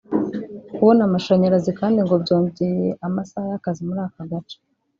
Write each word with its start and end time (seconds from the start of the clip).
Kubona 0.75 1.01
amashanyarazi 1.07 1.71
kandi 1.79 1.97
ngo 2.05 2.15
byongeye 2.23 2.87
amasaha 3.07 3.47
y’akazi 3.51 3.81
muri 3.87 3.99
aka 4.07 4.21
gace 4.31 4.57